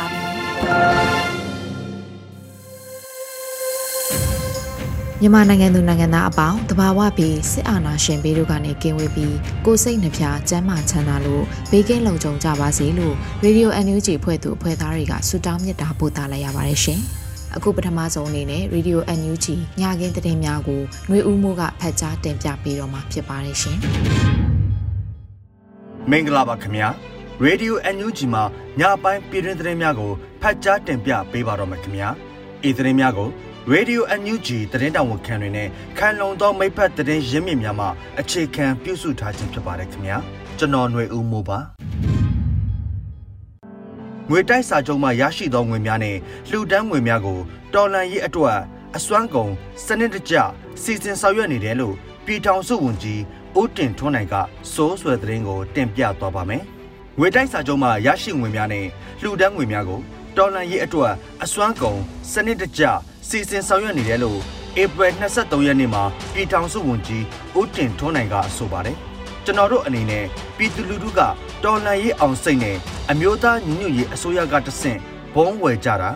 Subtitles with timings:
[5.23, 16.99] မြန်မာနိုင်ငံသူနိုင်ငံသားအပေါင်းတဘာဝပြီးစစ်အာဏာရှင်ဘေးတို့ကနေကင်းဝေးပြီးကိုစိတ်နှပြကျမ်းမာချမ်းသာလို့ဘေးကင်းလုံခြုံကြပါစေလို့ Radio NUG ဖွဲ့သူအဖွဲ့သားတွေကဆုတောင်းမေတ္တာပို့သလာရပါတယ်ရှင်။
[17.55, 19.45] အခုပထမဆုံးအနေနဲ့ Radio NUG
[19.79, 23.77] ညကင်းသတင်းများကိုຫນွေဦးမိုးကဖတ်ကြားတင်ပြပေးတော့မှာဖြစ်ပါတယ်ရှင်။
[26.11, 26.89] မင်္ဂလာပါခင်ဗျာ။
[27.47, 28.43] Radio NUG မှာ
[28.79, 30.11] ညပိုင်းပြည်တွင်းသတင်းများကို
[30.41, 32.09] ဖတ်ကြားတင်ပြပေးပါတော့မယ်ခင်ဗျာ။
[32.67, 33.29] ဤသတင်းများကို
[33.73, 37.87] Radio NUG သတင်းတောင်ဝန်ခံတွေနဲ့ခံလုံသောမိဖက်သတင်းရင်းမြစ်များမှ
[38.19, 40.17] အခြေခံပြုစုထားခြင်းဖြစ်ပါတယ်ခင်ဗျာ။
[40.57, 41.59] ကျွန်တော်ຫນွေဦးမိုးပါ။
[44.29, 46.17] ငွေတိုက်စာချုပ်မှရရှိသောငွေများနဲ့
[46.49, 47.39] လှူဒန်းငွေများကို
[47.73, 48.57] တော်လန်ရေးအတွက်
[48.97, 49.51] အစွမ်းကုန်
[49.85, 50.33] စနစ်တကျ
[50.81, 53.21] စီစဉ်ဆောင်ရွက်နေတယ်လို့ပြည်ထောင်စုဝန်ကြီး
[53.59, 54.35] ဦးတင်ထွန်းနိုင်က
[54.73, 56.65] စိုးဆွယ်သတင်းကိုတင်ပြသွားပါမယ်။
[57.19, 58.85] ငွေတိုက်စာချုပ်မှရရှိငွေများနဲ့
[59.21, 60.01] လှူဒန်းငွေများကို
[60.37, 61.99] တော်လန်ရေးအတွက်အစွမ်းကုန်
[62.31, 62.83] စနစ်တကျ
[63.27, 64.39] စီစဉ်ဆောင်ရွက်နေတယ်လို့
[64.81, 65.07] ဧပြီ
[65.37, 66.03] 23ရက်နေ့မှာ
[66.33, 67.23] ပြည်ထောင်စုဝန်ကြီး
[67.59, 68.97] ဦးတင်ထွန်းနိုင်ကဆိုပါတယ်
[69.45, 70.25] ကျွန်တော်တို့အနေနဲ့
[70.57, 71.19] ပြည်သူလူထုက
[71.63, 72.77] တော်လန်ရေးအောင်စိတ်နဲ့
[73.11, 74.99] အမျိုးသားညီညွတ်ရေးအစိုးရကတဆင့်
[75.35, 76.09] ဘုံဝယ်ကြတာ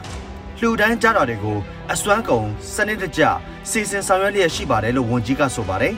[0.59, 1.57] လှူဒန်းကြတာတွေကို
[1.91, 3.21] အစွမ်းကုန်စနစ်တကျ
[3.69, 5.95] စီစဉ်ဆောင်ရွက်လျက်ရှိပါတယ်လို့ဝန်ကြီးကဆိုပါတယ်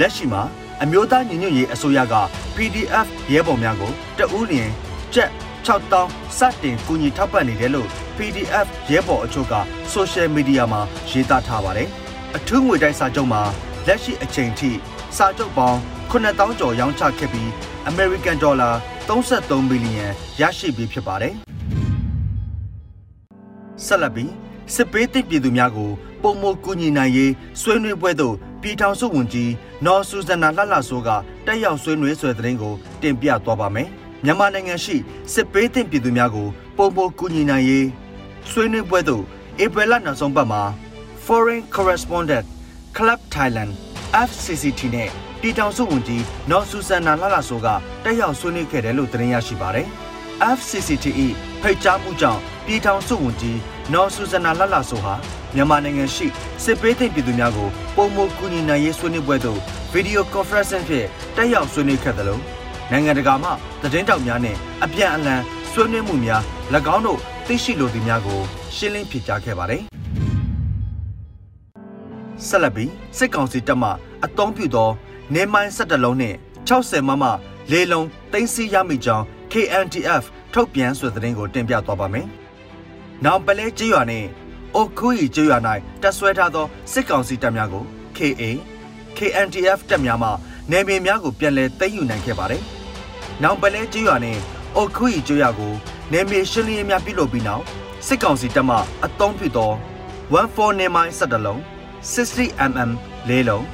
[0.00, 0.42] လက်ရှိမှာ
[0.82, 2.14] အမျိုးသားညီညွတ်ရေးအစိုးရက
[2.56, 4.70] PDF ရဲဘော်များကိုတဦးလျင်
[5.14, 5.30] ကျပ်
[5.66, 9.54] 6000စတင်ကူညီထောက်ပံ့နေတယ်လို့ PDF ရဲဘော်အချို့က
[9.94, 11.88] social media မှာရေးသားထားပါတယ်။
[12.36, 13.42] အထူးငွေတိုက်စာချုပ်မှာ
[13.86, 14.70] လက်ရှိအချိန်ထိ
[15.16, 15.78] စာချုပ်ပေါင်း
[16.10, 17.48] 9000ကျော်ရောင်းချခဲ့ပြီး
[17.90, 18.74] American Dollar
[19.08, 20.06] 33ဘီလီယံ
[20.40, 21.34] ရရှိပြီးဖြစ်ပါတယ်။
[23.86, 24.32] ဆက်လက်ပြီး
[24.74, 25.90] စစ်ပေးတစ်ပြည်သူများကို
[26.22, 28.34] ပုံမကူညီနိုင်ရေးဆွေးနွေးပွဲသို့
[28.66, 29.52] ပြည်ထောင်စုဝန်ကြီး
[29.86, 31.08] နော်ဆူဇနာလှလှဆိုးက
[31.46, 33.88] တက်ရောက်ဆွေးနွေးဆွေသတင်းကိုတင်ပြသွားပါမယ်။
[34.24, 34.96] မြန်မာနိုင်ငံရှိ
[35.32, 37.86] စစ်ပေးတင်ပြည်သူများကိုပုံမကူညီနိုင်ရေး
[38.50, 39.22] ဆွေးနွေးပွဲသို့
[39.64, 40.62] ဧပြီလနောက်ဆုံးပတ်မှာ
[41.24, 42.46] Foreign Correspondent
[42.96, 43.72] Club Thailand
[44.28, 45.10] FCCT နဲ့
[45.40, 47.68] ပြည်ထောင်စုဝန်ကြီးနော်ဆူဇနာလှလှဆိုးက
[48.04, 49.86] တက်ရောက်ဆွေးနွေးခဲ့တယ်လို့သတင်းရရှိပါတယ်။
[50.56, 51.04] FCCT
[51.62, 53.58] ၏ဖိတ်ကြားမှုကြောင့်ပြည်ထောင်စုဝန်ကြီး
[53.92, 55.14] နော်ဆူဇနာလှလှဆိုးဟာ
[55.54, 56.26] မြန်မာနိုင်ငံရှိ
[56.64, 59.58] စစ်ပေးသိမ့်ပြည်သူများကိုပုံမကူညီနိုင်ရေးဆွေးနွေးပွဲသို့
[59.92, 62.38] ဗီဒီယိုကွန်ဖရင့်ဖြင့်တက်ရောက်ဆွေးနွေးခဲ့သလို
[62.90, 63.50] နိုင်ငံတကာမှ
[63.82, 65.42] သတင်းတောက်များနဲ့အပြန်အလှန်
[65.72, 66.42] ဆွေးနွေးမှုများ၎
[66.94, 68.40] င်းတို့သိရှိလိုသူများကို
[68.74, 69.82] ရှင်းလင်းဖြေကြားခဲ့ပါတယ်။
[72.46, 73.90] ဆက်လက်ပြီးစစ်ကောင်စီတပ်မှ
[74.24, 74.90] အုံပြုသော
[75.34, 76.36] နေမိုင်း၁၁လုံးနှင့်
[76.68, 77.24] 60မမ
[77.72, 82.28] လေလုံးတင်စီရမိကြောင်း KNTF ထုတ်ပြန်ဆိုတဲ့သတင်းကိုတင်ပြသွားပါမယ်။
[83.24, 84.28] နောင်ပလဲကြေးရွာနှင့်
[84.74, 85.62] အိုခူရီကျွော်၌
[86.02, 87.84] တပ်ဆွဲထားသောစစ်ကောင်စီတပ်များကို
[88.16, 88.42] KA
[89.16, 90.30] KNTF တပ်များမှ
[90.70, 92.62] နယ်မြေများကိုပြန်လည်သိမ်းယူနိုင်ခဲ့ပါတယ်။
[93.42, 94.40] နောင်ပလဲကျွော်နှင့်
[94.76, 95.72] အိုခူရီကျွော်ကို
[96.12, 97.64] နယ်မြေရှင်းလင်းရေးများပြုလုပ်ပြီးနောက်
[98.06, 99.72] စစ်ကောင်စီတပ်မှအုံပြုသော
[100.32, 101.60] 14နေမိုင်း17လုံး
[102.12, 102.90] 60mm
[103.28, 103.64] လေးလုံး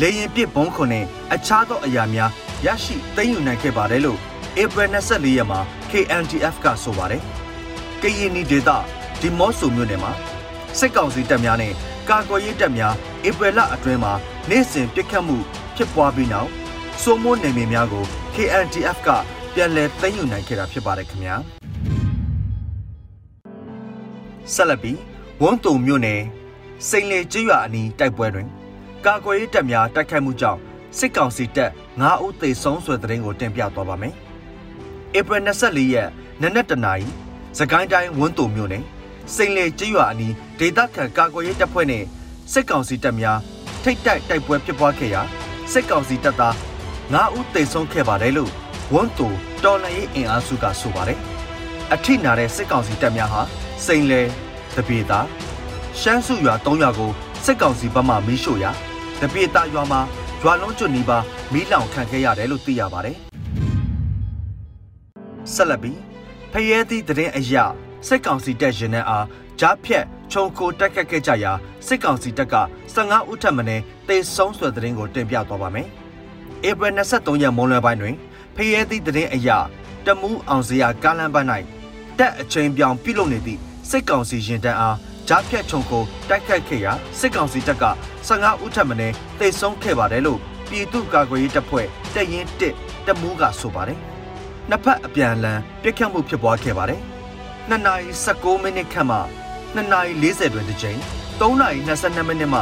[0.00, 2.30] လေရင်ပစ်ဘုံခုနဲ့အခြားသောအရာများ
[2.66, 4.18] ရရှိသိမ်းယူနိုင်ခဲ့ပါတယ်လို့
[4.62, 7.22] ဧပြီ24ရက်မှာ KNTF ကဆိုပါတယ်။
[8.02, 8.70] ကရင်နီဒေသ
[9.20, 10.12] ဒီမော့ဆိုမြို့နယ်မှာ
[10.78, 11.72] စစ်ကောင်စီတပ်များနဲ့
[12.08, 12.94] ကာကွယ်ရေးတပ်များ
[13.28, 14.12] ဧပြီလအတွင်းမှာ
[14.50, 15.36] နေ့စဉ်ပစ်ခတ်မှု
[15.76, 16.50] ဖြစ်ပွားပြီးနောက်
[17.02, 18.04] စိုးမိုးနယ်မြေများကို
[18.34, 19.08] KNTF က
[19.54, 21.36] ပြန်လည်သိမ်းယူနိုင်ခဲ့တာဖြစ်ပါတယ်ခင်ဗျာ
[24.54, 24.98] ဆက်လက်ပြီး
[25.40, 26.20] ဝွန်းတုံမြို့နယ်
[26.88, 28.48] စိန်လေကျွော်အနီးတိုက်ပွဲတွင်
[29.06, 30.60] ကာကွယ်ရေးတပ်များတိုက်ခိုက်မှုကြောင့်
[30.98, 31.70] စစ်ကောင်စီတပ်
[32.00, 34.14] 9ဦးသေဆုံးဆွဲတဲ့တဲ့ကိုတင်ပြသွားပါမယ်။
[35.18, 36.08] ဧပြီ24ရက်
[36.42, 37.08] နနက်တနာရီ
[37.58, 38.84] စကိုင်းတိုင်းဝန်းတုံမြို့နယ်
[39.34, 42.04] စိန်လေကျွော်အနီးဒေသခံကာကွယ်ရေးတပ်ဖွဲ့နဲ့
[42.52, 43.38] စစ်ကောင်စီတပ်များ
[43.82, 45.22] ထိတ်တိုက်တိုက်ပွဲဖြစ်ပွားခဲ့ရာ
[45.72, 46.54] စစ်ကောင်စီတပ်သား
[46.98, 48.50] 9ဦးသေဆုံးခဲ့ပါတယ်လို့
[48.94, 49.28] ဝန်တူ
[49.64, 51.18] တော်လှန်ရေးအင်အားစုကဆိုပါတယ်
[51.92, 53.40] အထိနာတဲ့စစ်ကောင်စီတပ်များဟာ
[53.86, 54.20] စိန်လဲ
[54.76, 55.20] တပြေတာ
[56.00, 57.10] ရှမ်းစုရွာ၃ရွာကို
[57.44, 58.70] စစ်ကောင်စီဘက်မှမီးရှို့ရာ
[59.20, 60.00] တပြေတာရွာမှာ
[60.42, 61.18] ရွာလုံးကျွတ်နီးပါ
[61.52, 63.16] မီးလောင်ခံခဲ့ရတယ်လို့သိရပါတယ်
[65.54, 66.09] ဆက်လက်ပြီး
[66.52, 67.64] ဖရဲသည့်တရင်အရာ
[68.06, 69.26] စစ်ကောင်စီတပ်ရင်နှန်းအား
[69.60, 71.52] ဂျားဖြက်ခြုံခိုတက်ခတ်ခဲ့ကြရာ
[71.86, 72.54] စစ်ကောင်စီတပ်က
[72.94, 73.62] 15ဦးထပ်မံ
[74.08, 75.86] တေဆုံးဆွဲတဲ့ရင်ကိုတင်ပြသွားပါမယ်။
[76.68, 78.14] ဧပြီ23ရက်မွန်းလွဲပိုင်းတွင်
[78.56, 79.58] ဖရဲသည့်တရင်အရာ
[80.06, 81.48] တမူးအောင်စရာကားလမ်းပိုင်း၌
[82.18, 83.60] တက်အချိန်ပြောင်ပြုလုပ်နေသည့်
[83.90, 84.96] စစ်ကောင်စီရင်တန်းအား
[85.28, 87.84] ဂျားဖြက်ခြုံခိုတိုက်ခတ်ခဲ့ရာစစ်ကောင်စီတပ်က
[88.28, 88.94] 15ဦးထပ်မံ
[89.40, 90.38] တေဆုံးခဲ့ပါတယ်လို့
[90.70, 92.48] ပြည်သူ့ကာကွယ်ရေးတပ်ဖွဲ့တပ်ရင်း
[92.78, 94.00] 1တမူးကဆိုပါတယ်။
[94.72, 97.00] နှစ်ဖက်အပြန်အလှန်ပြစ်ခတ်မှုဖြစ်ပွားခဲ့ပါတယ်။
[97.70, 99.18] 2နာရီ16မိနစ်ခန့်မှ
[99.76, 100.98] 2နာရီ40တွင်တစ်ကြိမ်
[101.40, 102.60] 3နာရီ22မိနစ်မှ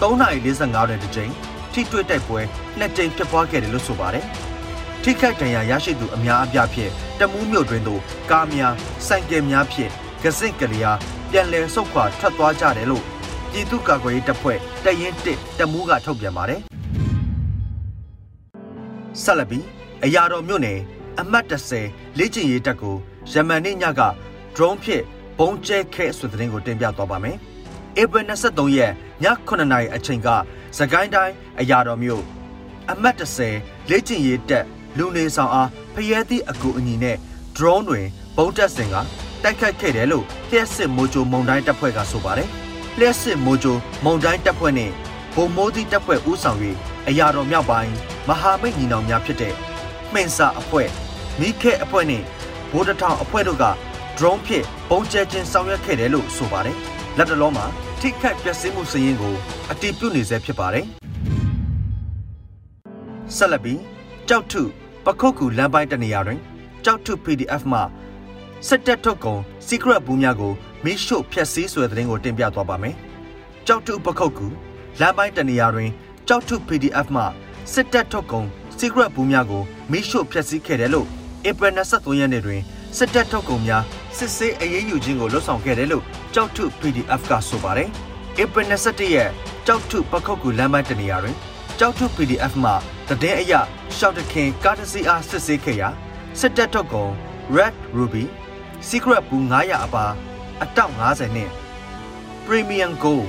[0.00, 1.32] 3နာရီ45တွင်တစ်ကြိမ်
[1.72, 2.40] ထိတွေ့တိုက်ပွဲ
[2.78, 4.24] နှစ်ကြိမ်ဖြစ်ပွားခဲ့တယ်လို့ဆိုပါတယ်။
[5.02, 8.00] ထိခိုက်ဒဏ်ရာရရှိသူအများအပြားဖြင့်တမူးမြို့တွင်သို့
[8.30, 8.74] ကားများ
[9.06, 9.90] စိုက်ကယ်များဖြင့်
[10.22, 10.92] ကစင့်ကလျာ
[11.30, 13.04] ပြန်လည်ဆုတ်ခွာထွက်သွားကြတယ်လို့
[13.50, 16.60] ပြည်သူ့ကာကွယ်ရေးတပ်ဖွဲ့တရင်တစ်တမူးကထုတ်ပြန်ပါတယ်။
[19.22, 19.64] ဆက်လက်ပြီး
[20.04, 20.80] အရာတော်မြို့နယ်
[21.20, 22.96] အမှတ်30လေ့ကျင့်ရေးတပ်ကို
[23.32, 24.02] ယမန်နေ့ညက
[24.56, 25.04] drone ဖြင့်
[25.38, 27.36] ဘုံကျဲခဲဆိုတဲ့တင်ကိုတင်ပြသွားပါမယ်။
[28.00, 30.28] ဧပြီ23ရက်ည9:00နာရီအချိန်က
[30.76, 32.22] သကိုင်းတိုင်းအရာတော်မြို့
[32.90, 33.16] အမှတ်
[33.50, 34.64] 30လေ့ကျင့်ရေးတပ်
[34.98, 37.16] လူနေဆောင်အားဖျဲသည့်အကူအညီနဲ့
[37.56, 38.96] drone တွင်ဘုံတက်စင်က
[39.42, 42.48] တိုက်ခတ်ခဲ့တယ်လို့လျှက်စစ်မိုဂျိုမုံတိုင်းတပ်ဖွဲ့ကဆိုပါတယ်။
[42.98, 44.90] လျှက်စစ်မိုဂျိုမုံတိုင်းတပ်ဖွဲ့နဲ့
[45.34, 46.58] ဘုံမိုးသည့်တပ်ဖွဲ့ဦးဆောင်၍
[47.08, 47.92] အရာတော်မြောက်ပိုင်း
[48.28, 49.54] မဟာမိတ်ညီနောင်များဖြစ်တဲ့
[50.12, 50.88] မှင်စာအဖွဲ့
[51.40, 52.22] မိခဲအဖွဲ့နဲ့
[52.72, 53.64] ဗိုလ်တထောင်အဖွဲ့တို့က
[54.18, 56.76] drone ဖြင့်ပုံကျဲခြင်းဆောင်ရွက်ခဲ့တယ်လို့ဆိုပါတယ်။
[57.16, 57.66] လက်တလုံးမှာ
[58.00, 59.34] ထိခိုက်ပျက်စီးမှုစည်ရင်းကို
[59.70, 60.86] အတည်ပြုနေဆဲဖြစ်ပါတယ်။
[63.36, 63.80] ဆက်လက်ပြီး
[64.28, 64.62] ကြောက်ထု
[65.04, 66.40] ပခုတ်ကူလမ်းပိုင်းတနေရာတွင်
[66.84, 67.80] ကြောက်ထု PDF မှ
[68.68, 70.52] စစ်တပ်ထုတ်ကုန် secret ဘူးများကို
[70.84, 72.94] မီးရှို့ဖျက်ဆီးဆွဲတဲ့တင်ကိုတင်ပြသွားပါမယ်။
[73.66, 74.46] ကြောက်ထုပခုတ်ကူ
[75.00, 75.90] လမ်းပိုင်းတနေရာတွင်
[76.28, 77.22] ကြောက်ထု PDF မှ
[77.72, 78.46] စစ်တပ်ထုတ်ကုန်
[78.78, 79.62] secret ဘူးများကို
[79.92, 81.08] မီးရှို့ဖျက်ဆီးခဲ့တယ်လို့
[81.48, 82.60] ဧပြီ23ရက်နေ့တွင်
[82.96, 83.82] စစ်တပ်ထုတ်ကုန်များ
[84.18, 86.04] စစ်ဆေးအရေးယူခြင်းကိုလှုပ်ဆောင်ခဲ့တယ်လို့
[86.34, 87.88] ကြောက်ထု PDF ကဆိုပါတယ်။
[88.42, 89.30] ဧပြီ21ရက်
[89.66, 91.36] ကြောက်ထုပခုတ်ကူလမ်းပိုင်းတနေရာတွင်
[91.78, 92.70] ကြောက်ထု PDF မှ
[93.08, 93.54] တည်တဲ့အရ
[93.96, 95.88] ရှောက်တခင်ကားတစ်စီးအားစစ်ဆေးခဲ့ရာ
[96.40, 97.12] စစ်တပ်ထုတ်ကုန်
[97.56, 98.24] Red Ruby
[98.88, 100.06] Secret ဘူး900အပါ
[100.62, 101.50] အတောက်90နဲ့
[102.46, 103.26] Premium Gold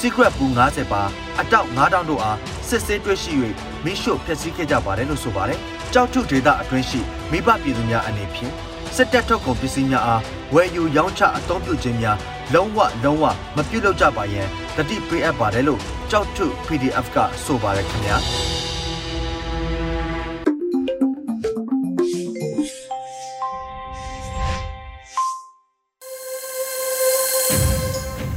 [0.00, 1.02] Secret ဘူး90ပါ
[1.40, 2.38] အတောက်9000တို့အား
[2.68, 3.32] စစ်ဆေးတွေ့ရှိ၍
[3.84, 5.60] မိရှုဖျက်ဆီးခဲ့ကြပါတယ်လို့ဆိုပါတယ်။
[5.92, 7.02] ကြောက်ထုဒေသအတွင်းရှိ
[7.32, 8.54] မိဘပြည်သူများအနေဖြင့်
[8.96, 10.22] စစ်တပ်ထုတ်ကုန်ပစ္စည်းများအား
[10.54, 12.18] ဝယ်ယူရောင်းချအသုံးပြုခြင်းများ
[12.54, 13.24] လုံးဝလုံးဝ
[13.56, 15.80] မပြုလုပ်ကြပါရန်တတိပေးအပ်ပါတယ်လို့
[16.10, 18.16] ကြောက်ထု PDF ကဆိုပါတယ်ခင်ဗျာ။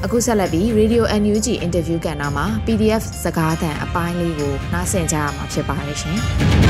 [0.05, 6.19] အခုဆက်လက်ပြီး Radio NUG Interview ကဏ္ဍမှာ PDF စကားသံအပိုင်းလေးကိုနားဆင်ကြရမှာဖြစ်ပါတယ်ရှင်။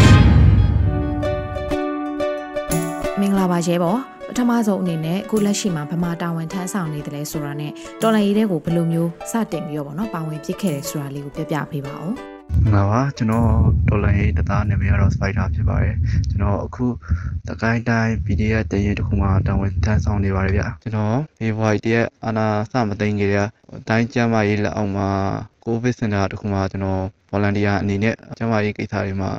[3.45, 4.00] လာပါရဲဘော်
[4.30, 7.71] ပထမဆုံးအနေနဲ့အခုလက်ရှိမှာဗမာတာဝန်ထမ်းဆောင်နေတယ်လဲဆိုတာနဲ့
[8.01, 12.15] တော်လိုင်းရေးတဲ့ကိုဘယ်လိုမျိုးစတင်ပြီးတော့ဗောနော်ပါဝင်ပြစ်ခဲ့တယ်ဆိုတာလေးကိုပြပြပေးပါဦး။
[12.74, 13.48] ငါပါကျွန်တော်
[13.90, 15.96] ဒေါ်လာရေးတသားနာမည်ကတော့ Spider ဖြစ်ပါတယ်
[16.30, 16.86] ကျွန်တော်အခု
[17.48, 23.38] တကိုင်းတိုင်း PDF တရင်တစ်ခုမှတာဝန်ထမ်းဆောင်နေပါတယ်ဗျကျွန်တော် February တရက်အာနာစမသိငယ်ရ
[23.88, 25.10] တိုင်းကျမ်းမာရေးလက်အောက်မှာ
[25.66, 29.31] COVID center တစ်ခုမှကျွန်တော် volunteer အနေနဲ့ကျမ်းမာရေးကိစ္စတွေမှာ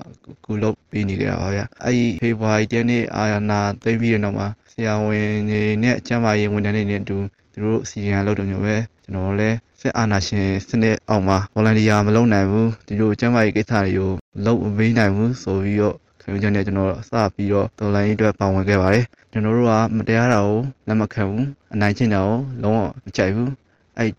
[0.44, 7.16] ကူလုပ်ပေးနေကြတာပါဗျအဲ့ဒီ February တရက်နေ့အာနာသိပြီးတဲ့နောက်မှာဆရာဝန်တွေနဲ့ကျမ်းမာရေးဝန်ထမ်းတွေနဲ့အတူ
[7.52, 14.10] သူတို့အစီအစဉ်လုပ်တယ်မျိုးပဲကျွန်တော်လည်း စစ်အာဏာရှင်စနစ်အောက်မှာ volunteer မလုပ်နိုင်ဘူးဒီလိုကျန်းမာရေးကိစ္စတွေကို
[14.44, 23.50] လုပ်မပေးနိုင်ဘူးဆိုပြီးတော့ခံယူချက်နဲ့ကျွန်တော်စပြီးတော့တော်လိုင်းအတွက်ပါဝင်ခဲ့ပါတယ်ကျွန်တော်တို့ကမတရားတာကိုလက်မခံဘူးအနိုင်ကျင့်တာကိုလုံးဝမကြိုက်ဘူး
[23.96, 24.14] အဲ့ဒီ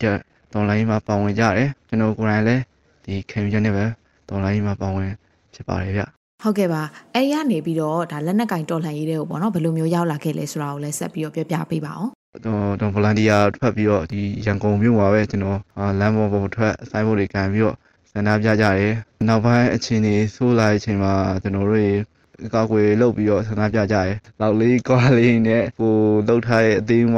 [0.52, 2.62] တော်လိုင်းမှာပါဝင်ကြတယ်ကျွန်တော်ကိုယ်တိုင်လည်း
[3.04, 3.84] ဒီခံယူချက်နဲ့ပဲ
[4.28, 5.10] တော်လိုင်းမှာပါဝင်
[5.54, 6.02] ဖြစ်ပါတယ်ဗျ
[6.42, 6.82] ဟုတ်ကဲ့ပါ
[7.14, 15.58] အဲ့ရနေပြီးတော့ဒါလက်နက်ကင်တော်လှန်ရေးတဲ့ကိုပေါ့နော်ဘယ်လိုမျိုးရောက်လာခဲ့လဲဆိုတာကိုလည်းဆက်ပြီးတော့ပြောပြပေးပါအောင် တော့ volunteer ထွက်ပြီးတော့ဒီရန်ကုန်မြို့မှာပဲကျွန်တော်
[16.00, 17.76] လမ်းပေါ်ပေါ်ထွက်ဆိုင်းဘုတ်တွေကန်ပြီးတော့
[18.10, 18.94] ဆန္ဒပြကြတယ်
[19.28, 22.18] နောက်ပိုင်းအချိန်ကြီးဆိုးလာတဲ့အချိန်မှာကျွန်တော်တို့
[22.54, 25.94] ကောက်ွယ်လုပ်ပြီးတော့ဆန္ဒပြကြတယ်။လောက်လေးကွာလေးနဲ့ကို
[26.26, 27.16] လှုပ်ထားတဲ့အသေးမ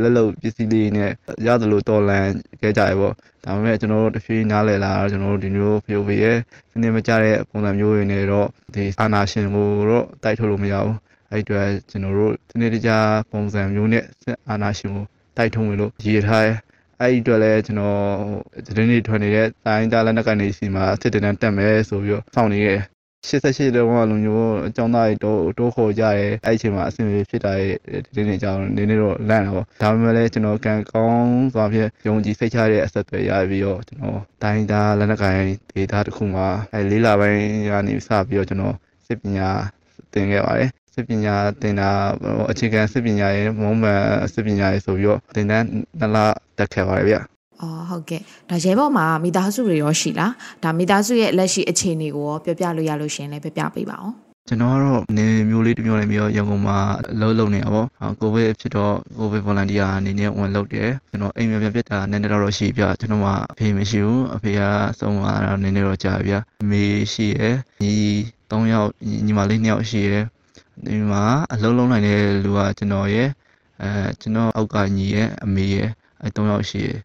[0.00, 1.10] လက်လုံပစ္စည်းလေးနဲ့
[1.46, 2.26] ရသလိုတော်လန်
[2.60, 3.14] ခဲ့ကြရပေါ့။
[3.44, 6.38] ဒါပေမဲ့ကျွန်တော်တို့တဖြည်းနားလည်လာတော့ကျွန်တော်တို့ဒီမျိုးဖြိုပေးရဲ့
[6.72, 10.96] စနစ်မကျတဲ့ပုံစံမျိုးတွေနဲ့တော့ဒီအာနာရှင်ကိုတော့တိုက်ထုတ်လို့မရဘူး
[11.30, 14.04] အဲ့အတွက်ကျွန်တော်တို့ဒီနေ့တခြားပုံစံမျိုးနဲ့
[14.48, 15.04] အာနာရှင်ကို
[15.36, 16.46] တိုက်ထုံးဝင်လို့ရည်ထား
[17.00, 17.98] အဲ့ဒီအတွက်လည်းကျွန်တော်
[18.66, 22.80] သတင်းတွေထွက်နေတဲ့တိုင်းသားလက်နက်ကနေစီမှာစစ်တမ်းတက်မယ်ဆိုပြီးတော့စောင့်နေခဲ့
[23.26, 27.74] 88တုန်းကလူမျိုးအကြောင်းသားတွေတော့တိုးခေါ်ကြရဲအဲ့အချိန်မှာအဆင်ပြေဖြစ်တာရဲ့
[28.14, 38.74] ဒီနေ့ကြောင်းနည်းနည်းတော့လန့်တာပေါ့ဒါပေမဲ့လည်းကျွန်တော်ကံကောင်းစွာဖြင့်ယုံကြည်စိတ်ချတဲ့အဆက်အသွယ်ရပြီးတော့ကျွန်တော်တိုင်းသားလက်နက်ကိုင်ဒေတာတစ်ခုမှာအဲလေးလပိုင်းကနေစပြီးတော့ကျွန်တော်
[39.06, 39.48] စစ်ပညာ
[40.12, 41.90] သင်ခဲ့ပါတယ် စစ်ပညာသင်တာ
[42.50, 44.02] အခြေခံစစ်ပညာရဲ့မုံမှန်
[44.32, 45.66] စစ်ပညာရေးဆိုပြီးတော့သင်တန်း
[45.98, 46.16] နှစ်လ
[46.58, 47.16] တက်ခဲ့ပါတယ်ဗျ။
[47.62, 54.16] အော်ဟုတ်ကဲ့ဒါရဲဘော်မှာမိသားစုတွေရောရှိလားဒါမိသားစုရဲ့လက်ရှိအခြေအနေကိုရောပြောပြလို့ရလို့ရှင်လည်းပြောပြပေးပါအောင်
[54.48, 56.78] ကျွန်တော်ကတော့နေမျိုးလေးတစ်မျိုးလေးမျိုးရန်ကုန်မှာ
[57.12, 57.88] အလုပ်လုပ်နေတာပေါ့
[58.20, 64.60] ကိုဗစ်ဖြစ်တော့ကိုဗစ် volunteer အနေနဲ့ဝင်လုပ်တယ်ကျွန်တော်အိမ်ပြန်ပြတ်တာနည်းနည်းတော့ရှိပြကျွန်တော်ကအဖေမရှိဘူးအဖေက
[64.98, 67.94] ဆုံးသွားတာနည်းနည်းတော့ကြာပြအမေရှိရယ်ညီ
[68.50, 68.90] ၃ယောက်
[69.26, 70.24] ညီမလေး၂ယောက်ရှိရယ်
[70.86, 73.28] ဒီမှာအလုံးလုံးနိုင်တဲ့လူကကျွန်တော်ရဲ့
[73.82, 75.88] အဲကျွန်တော်အောက်ကညီရဲ့အမေရဲ့
[76.22, 76.98] အဲ၃ယောက်ရှိရဲ့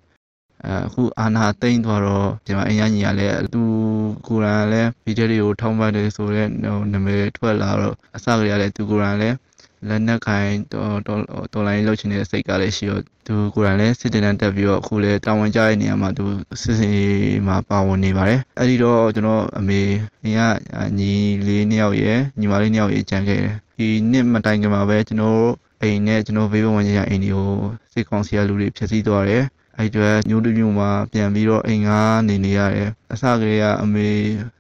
[0.88, 3.62] အခုအာနာတိန်သွားတော့ဒီမှာအင်ရညီကလည်းသူ
[4.28, 6.50] ကိုရန်လည်းဗီဒီယိုတွေကိုထောက်ပတ်တယ်ဆိုတော့
[6.92, 9.36] နာမည်ထွက်လာတော့အစကတည်းကလည်းသူကိုရန်လည်း
[9.88, 16.26] လက်နက်ခိုင်တော်တော်လိုင်းလုပ်ချင်တဲ့စိတ်ကလည်းရှိတော့သူကိုယ်တိုင်လည်းစစ်တင်တန်းတက်ပြီးတော့အခုလည်းတာဝန်ကျတဲ့နေရာမှာသူ
[16.62, 16.98] စစ်စင်
[17.48, 19.82] မှာပါဝင်နေပါတယ်အဲ့ဒီတော့ကျွန်တော်အမေ
[20.24, 20.42] အင်က
[20.98, 21.12] ညီ
[21.48, 25.46] လေးနှစ်ယောက်ရယ်ညီမလေးနှစ်ယောက်ရယ်ကြံခဲ့တယ် ဒီနှစ်မတိုင်ခင်မှာပဲကျွန်တော်
[25.82, 27.52] အိမ်နဲ့ကျွန်တော်ဘေးဘဝဝင်ကြီးအိမ်တွေကို
[27.94, 29.44] စစ်ကောင်စီကလူတွေဖျက်ဆီးသွားတယ်
[29.78, 31.90] အဲ့အတွက်ညိုးတမျိုးမှာပြန်ပြီးတော့အိမ်က
[32.28, 34.08] နေနေရတယ်အစကလေးကအမေ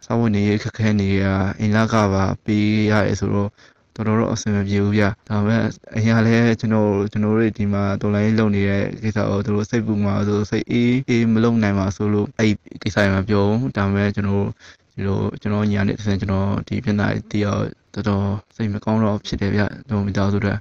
[0.05, 1.24] စောဝင်နေရခက်ခဲနေရ
[1.60, 3.50] အိမ်လကပါပေးရတယ်ဆိုတော့
[3.96, 5.63] တော်တော်တော့အဆင်မပြေဘူးဗျဒါပေမဲ့
[5.98, 12.51] အရင်လည်းကျွန်တော်ကျွန်တော်တို့ဒီမှာတော်လိုင်းလုံနေတဲ့ကိစ္စကိုသူတို့စိတ်ပူမှာဆိုစိတ်အေးအေးမလုံနိုင်ပါဆိုလို့အဲ့
[12.84, 14.48] ကိစ္စတွေမပြောဘူးဒါပေမဲ့ကျွန်တော်
[14.93, 20.54] ဒီလိုကျွန်တော်ညာနေတဲ့ကျွန်တော်ဒီပြင်သားတီးအောင် တော်တော်စိတ်မကောင်းတော့ဖြစ်တယ်ဗျတို့မိသားစုတွေ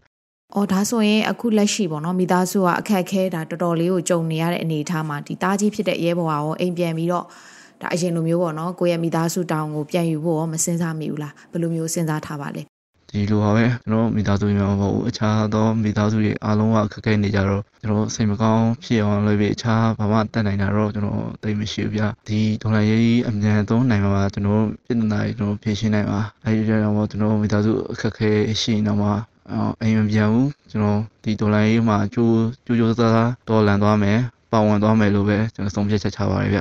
[0.55, 7.25] အော်ဒါဆိုရင်အခုလက်ရှိပေါ့နော်မိသားစုကအခက်ခဲတာတော်တော်လေးကိုကြုံနေရတဲ့အနေအထားမှာဒီတားကြီးဖြစ်တဲ့ရဲဘော်ကရောအိမ်ပြန်ပြီးတော့
[7.81, 12.63] ဒါအရင်လိုမျိုးပေါ့နော်ကိုယ့်ရဲ့မိသားစုတောင်းကိုပြန်ယူဖို့ရောမစင်စားမိဘူးလားဘယ်လိုမျိုးစဉ်းစားထားပါလဲ
[13.13, 28.31] ဒီလိုပါပဲကျွန်တော်မိသားစုများမဟုတ်ဘူးအခြားသောမိသားစုတွေအားလုံးကခက်ခဲနေကြတော့ကျွန်တော်စိတ်မကောင်းဖြစ်အောင်လုပ်ပြီးအခြားဘာမှတတ်နိုင်တာတော့ကျွန်တော်သိမရှိဘူးဗျဒီဒေါ်လာရေးအမြန်ဆုံးနိုင်မှာကျွန်တော်ပြည်နေတိုင်းကျွန်တော်ဖြည့်ရှင်းနိုင်ပါအဲဒီကြောင့်ကျွန်တော်မိသားစုအခက်ခဲ
[28.63, 29.21] ရှိနေတော့
[29.81, 34.19] အိမ်မပြန်ဘူးကျွန်တော်ဒီဒေါ်လာရေးမှာကြိုးကြိုးကြိုးစားစားတော်လန်သွားမယ်
[34.53, 36.61] ပါဝင်သွားမယ်လို့ပဲကျွန်တော်ဆုံးဖြတ်ချက်ချပါတယ်ဗျ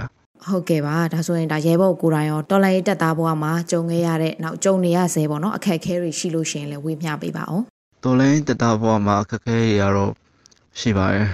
[0.50, 7.64] ဟုတ်ကဲ့ပါဒါဆိုရင်ဒါရဲဘော်ကိုယ်တိုင်ရောတော်လိုင်းတက်သားဘဝမှာကြုံခဲ့ရတဲ့နောက်ကြုံနေရဆဲပေါ့နော်အခက်အခဲတွေရှိလို့ရှိရင်လည်းဝေမျှပေးပါအောင်
[8.04, 10.12] တော်လိုင်းတက်သားဘဝမှာအခက်အခဲတွေကတော့
[10.80, 11.30] ရှိပါတယ်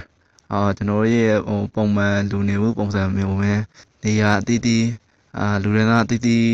[0.52, 3.52] အာကျွန်တော်ရဲ့ဟိုပုံမှန်လူနေမှုပုံစံမျိုးပဲ
[4.04, 4.86] နေရာအသီးသီး
[5.38, 6.44] အာလူတွေကအသီးသီး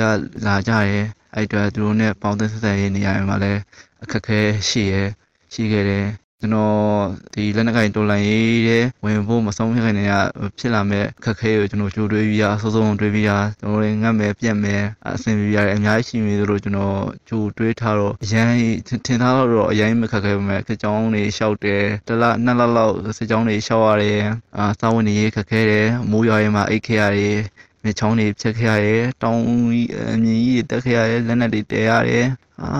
[0.00, 0.02] က
[0.46, 1.00] လာကြရဲ
[1.34, 3.60] အဲ့အတွက်သူတို့နဲ့ပေါင်းသင်းဆက်ဆံရေးနေရာမှာလည်း
[4.02, 5.02] အခက်အခဲရှိရဲ
[5.52, 6.06] ရှိခဲ့တယ်
[6.40, 6.76] ကျွန်တော်
[7.34, 10.14] ဒီလက်နက်ကင်တော်လိုင်းရေးတဲ့ဝင်ဖို့မဆုံးဖြတ်ခင်တည်းက
[10.58, 16.98] ဖြစ်လာမဲ့ခက်ခဲကိုကျွန်တော်ကြိုတွေးပြီးရအစိုးဆုံးတွေးပြီးရကျွန်တော်လည်းငတ်မယ်ပြက်မယ်အဆင်ပြေရတယ်အများကြီးရှိနေသလိုကျွန်တော်
[17.28, 18.48] ကြိုတွေးထားတော့အရင်
[19.06, 24.20] ထင်ထားတော့အရင်မခက်ခဲပါမဲ့စစ်ကြောင်းတွေရှောက်တယ်တလနှစ်လလောက်စစ်ကြောင်းတွေရှောက်ရတယ်
[24.58, 27.38] အာစာဝင်နေရေးခက်ခဲတယ်မိုးရွာရင်မှအိတ်ခဲရတယ်
[27.84, 29.40] မြချောင်းတွေဖြတ်ခဲ့ရတယ်တောင်
[30.12, 32.26] အမြင်ကြီးတက်ခဲ့ရတယ်လက်နက်တွေတဲရတယ်
[32.62, 32.70] အာ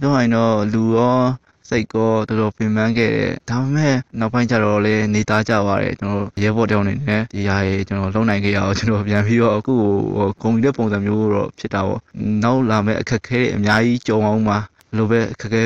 [0.00, 1.20] ပြောရရင်တော့လူရော
[1.68, 9.74] စိတ်ကောတော်တော်ပင်ပန်းခဲ့တယ်ဒါပေမဲ့နောက်ပိုင်းကျတော့လည်းနေသားကြပါတယ်ကျွန်တော်ရဲဘော်တောင်းနေနဲ့ဒီဟာရေကျွန်တော်လုံနိုင်ခဲ့ရအောင်ကျွန်တော်ပြန်ပြီးတော့အခု
[10.42, 12.00] ဂုံတဲ့ပုံစံမျိုးတော့ဖြစ်တာပေါ့
[12.44, 14.58] နောက်လာမဲ့အခက်ခဲတွေအများကြီးကြုံအောင်ပါ
[14.96, 15.62] လိုပဲအခက်ခဲ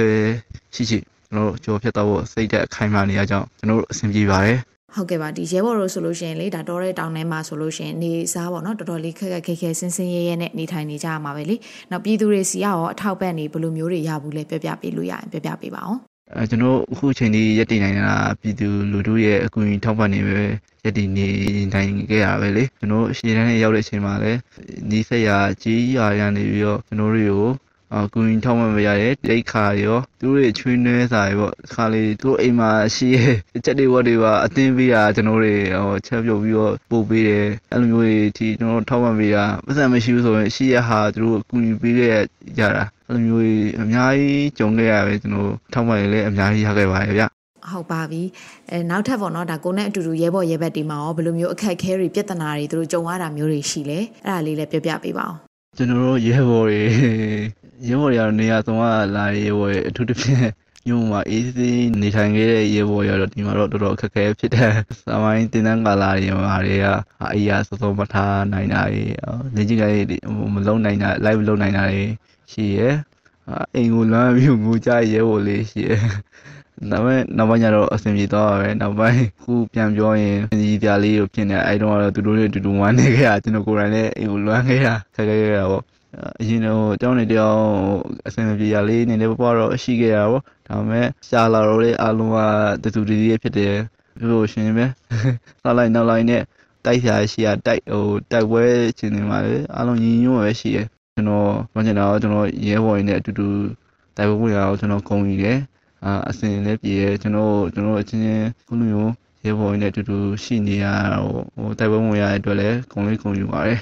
[0.75, 0.99] ရှိရှိ
[1.31, 4.59] ကျွန်တော်ကြော်ဖြတ်တော့စိတ်တဲ့အခိုင်အမာနေရကြောင်းကျွန်တော်အဆင်ပြေပါတယ်
[4.97, 11.57] ဟုတ်ကဲ့ပါဒီရဲဘော်တို့ဆိုလို့ရှိရင်လေဒါတော်တဲ့တောင်ထဲမှာဆိုလို့ရှိရင်နေစားပေါ့နော်တော်တော်လေးခက်ခက်ခဲခဲဆင်းဆင်းရဲရဲနဲ့နေထိုင်နေကြရမှာပဲလေ
[11.91, 16.01] နောက်ပြည်သူတွေစီရောအထောက်ပံ့နေဘယ်လိုမျိုးတွေရဘူးလဲပြောပြပေးလို့ရရင်ပြောပြပေးပါအောင်
[16.37, 20.39] အဲကျွန်တော်အခုချိန်ဒီရက်တည်နိုင်တာပြည်သူလူထုရဲ့အကူအညီထောက်ပံ့နေပဲ
[20.85, 21.29] ရက်တည်နေ
[21.73, 24.39] နိုင်ခဲ့ရပဲလေကျွန်တော်ရှေ့တန်းနဲ့ရောက်တဲ့အချိန်မှာလည်း
[24.91, 25.31] နီးစက်ရ
[25.63, 27.51] ကြီးရရနေပြီးတော့ကျွန်တော်တို့ကို
[27.97, 42.23] အကူရင်ထောက်မှမရတယ်တိတ်ခါရောသူတို့ရဲ့ချွေးနှဲစာတွေပေါ့ခါလေးသူတို့အိမ်မှာရှိရဲ့ချက်တွေဝတ်တွေပါအသင်းပေးတာကျွန်တော်တွေဟိုချက်ပြုတ်ပြီးတော့ပို့ပေးတယ်အဲ့လိုမျိုးတွေဒီကျွန်တော်ထောက်မှပေးတာပတ်စံမရှိဘူးဆိုရင်ရှိရဟာသူတို့အကူရင်ပေးခဲ့
[42.59, 43.47] ကြတာအဲ့လိုမျိုး
[43.83, 47.25] အများကြီးကြုံခဲ့ရပဲကျွန်တော်ထောက်မှလည်းအများကြီးရခဲ့ပါတယ်ဗျ
[47.71, 48.23] ဟုတ်ပါပြီ
[48.71, 55.39] အဲနောက်ထပ်ပေါ့နော်ဒါကိုနဲ့အတူတူရဲဘော်ရဲဘက်တီမှာရောဘယ်လိုမျိုးအခက်အခဲတွေပြဿနာတွေသူတို့ကြုံရတာမျိုးတွေရှိလဲအဲ့ဒါလေးလည်းပြောပြပေးပါအောင်
[55.77, 56.83] ကျွန်တော်တို့ရဲဘော်တွေ
[57.89, 58.85] ရဲဘော်တွေကတော့နေရာဆုံးက
[59.17, 60.49] လာရဲဘော်တွေအထူးသဖြင့်
[60.87, 64.73] ညို့မှာအေးစေးနေထိုင်ခဲ့တဲ့ရဲဘော်တွေကတော့ဒီမှာတော့တော်တော်အခက်အခဲဖြစ်တယ်။
[65.05, 66.87] စာမိုင်းတင်တန်းကာလာတွေမှာတွေက
[67.35, 69.05] အေးရစောစောမထားနိုင်တာတွေ
[69.55, 69.85] လက်ကြီးက
[70.55, 72.05] မလုံးနိုင်တာ live မလုံးနိုင်တာတွေ
[72.53, 72.89] ရှိရဲ။
[73.75, 75.97] အိမ်ကိုလွမ်းပြီးငိုကြရဲဘော်လေးရှိရဲ။
[76.91, 85.83] ဒါပေမဲ့နောက်ပိုင်းကျတော့အဆင်ပြေသွားပါပဲနောက်ပိုင်းခုပြန်ပြောရင်ညီပြလေးတို့ဖြစ်နေအဲတုန်းကတော့သူတို့တွေတူတူဝမ်းနေခဲ့တာကျွန်တော်ကိုယ်တိုင်လည်းအိမ်ကိုလွမ်းခဲ့တာခက်ခဲခဲ့တာပေါ့
[86.41, 87.67] အရင်တော့တောင်းနေတောင်း
[88.27, 92.39] အဆင်မပြေရလေးနေနေပပတော့ရှိခဲ့ရပါဒါပေမဲ့ရှာလာတော့လေအားလုံးက
[92.83, 93.75] တူတူတည်းဖြစ်တယ်
[94.19, 94.87] ပြောလို့ရှင်ပဲ
[95.63, 96.43] စားလိုက်နောက်လိုက်နဲ့
[96.85, 98.65] တိုက်ဆရာရှိရတိုက်ဟိုတိုက်ပွဲ
[98.99, 100.79] ချင်းနေမှာလေအားလုံးညီညွတ်ပဲရှိရ
[101.15, 103.49] ကျွန်တော်မကျင်တော့ကျွန်တော်ရဲဘော်ရင်းနဲ့အတူတူ
[104.17, 105.59] တိုက်ပွဲဝင်ရအောင်ကျွန်တော်ဂုံယူတယ်
[106.05, 109.13] အာအစင်လည်းပြေရကျွန်တော်ကျွန်တော်အချင်းချင်းခုလိုမျိုး
[109.45, 110.87] ရဲဘော်ရင်းနဲ့အတူတူရှိနေရ
[111.57, 113.81] ဟိုတိုက်ပွဲဝင်ရတဲ့အတွက်လည်းဂုံလေးဂုံယူပါတယ်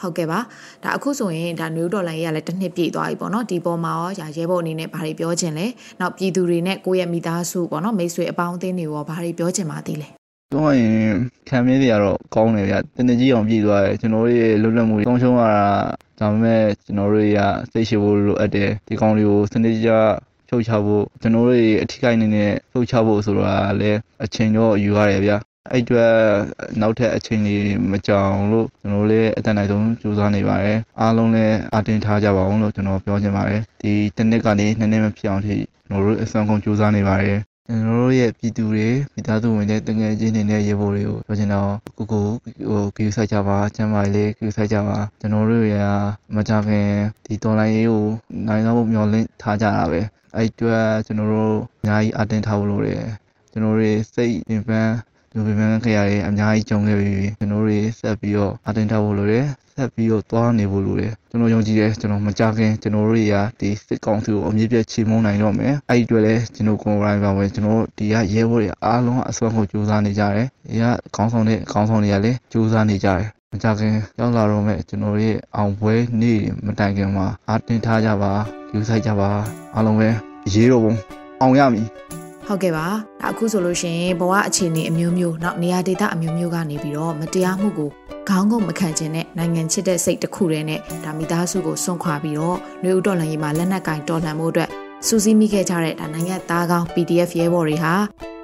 [0.00, 0.38] ဟုတ်ကဲ့ပါ
[0.84, 5.66] ဒါအခုဆိုရင်ဒါ new dollar ရေးကလည်းတစ်နှစ်ပြည့်သွားပြီပေါ့နော်ဒီပေါ်မှာရောရဲဘော်အနေနဲ့ဘာတွေပြောချင်လဲ
[6.00, 10.08] နောက်ပြည်သူတွေနဲ့ကိုယ့်ရဲ့မိသားစုပေါ့နော်မိတ်ဆွေအပေါင်းအသင်းတွေရောဘာတွေပြောချင်ပါသေးလဲ
[10.52, 11.14] ပြောရင်
[11.48, 15.64] ခံမင်းတွေကတော့ကောင်းတယ်ဗျတနကြီးအောင်ပြည့်သွားတယ်ကျွန်တော်တို့ရဲ့လွတ်လပ်မှုကောင်းရှုံးရတာ
[16.18, 17.38] ဒါပေမဲ့ကျွန်တော်တို့ရ
[17.72, 19.90] စိတ်ရှိဖို့လိုအပ်တယ်ဒီကောင်တွေကိုစနစ်ကြ
[20.48, 25.32] ဖြုတ်ချဖို့ကျွန်တော်တို့အထီးကိုင်းနေနဲ့ဖြုတ်ချဖို့ဆိုတာလည်းအချိန်တော့ယူရတယ်ဗျ
[25.68, 26.12] အဲ့အတွက်
[26.80, 35.56] နောက်ထပ်အချိန်ကြီးမကြောင်လို့ကျွန်တော်လည်းအတန်တိုင်းဆုံးကြိုးစားနေပါတယ်အားလုံးလည်းအတင်းထားကြပါအောင်လို့ကျွန်တော်ပြောချင်ပါတယ်ဒီတစ်နှစ်ကနေနှစ်နှစ်မဖြစ်အောင်ထိ
[35.88, 42.26] ကျွန်တော်တို့အစွမ်းကုန်ကြိုးစားနေပါတယ်ကျွန်တော်တို့ရဲ့ပြည်သူတွေမိသားစုဝင်တဲ့တငယ်ချင်းတွေနဲ့ရေပေါ်တွေကိုပြောချင်တော့ကိုကို
[42.70, 45.76] ဟိုကိစ္စကြပါကျမ်းမာလေးကိစ္စကြပါကျွန်တော်တို့ရ
[46.34, 46.88] မကြခင်
[47.26, 48.06] ဒီတော်လိုင်းရေးကို
[48.46, 50.00] နိုင်တော့မျှော်လင့်ထားကြတာပဲ
[50.36, 53.04] အဲ့အတွက်ကျွန်တော်တို့အများကြီးအတင်းထားဖို့လိုတယ်
[53.52, 54.92] ကျွန်တော်တို့စိတ်ပင်ပန်း
[55.34, 70.84] လူပင်ပန်းခရတွေအများကြီးကြုံခဲ့ပြီးကျွန်တော်တို့ဆက်ပြီးတော့အတင်းထားဖို့လိုတယ်ဆက်ပြီးတော့သွားနေဖို့လိုတယ်ကျွန်တော်ယုံကြည်တယ်ကျွန်တော်မကြခင်ကျွန်တော်တို့ရဒီစစ်ကောင်စီကိုအမြင့်ပြတ်ချေမှုန်းနိုင်တော့မယ်အဲ့ဒီအတွက်လည်းကျွန်တော်ကိုယ်တိုင်ပါဝင်ကျွန်တော်ဒီကရဲဘော်တွေအားလုံးအစွမ်းကိုစူးစမ်းနေကြတယ်ဒီက
[71.14, 78.32] ခေါင်းဆောင်တဲ့ခေါင်းဆောင်တွေကလည်းစူးစမ်းနေကြတယ်မကြခင်ရောက်လာတော့မဲ့ကျွန်တော်ရဲ့အောင်ပွဲနေ့မတိုင်ခင်မှာအားတင်ထားကြပါ
[78.72, 79.28] ယူဆိုင်ကြပါ
[79.74, 80.08] အားလုံးပဲ
[80.52, 80.94] ရေးတော့ဘုံ
[81.40, 81.88] အောင်ရမည်
[82.52, 82.86] ဟုတ်ကဲ့ပါ
[83.28, 87.90] အခုဆိုလို့ရှိရင်ဘဝအခြေအနေအမျိုးမျိုးနောက်နေရာဒေသအမျိုးမျိုးကနေပြီးတော့မတရားမှုကို
[88.28, 94.70] ခေါင်းငုံမခံခြင်းနဲ့နိုင်ငံချစ်တဲ့စိတ်တစ်ခုတည်းနဲ့ဒါမိသားစုကိုစွန့်ခွာပြီးတော့နှွေဦးတော်လှန်ရေးမှာလက်နက်ကင်တော်လှန်မှုအတွက်
[95.06, 97.94] စူးစီးမိခဲ့ကြတဲ့ဒါနိုင်ငံသားကောင်း PDF ရဲဘော်တွေဟာ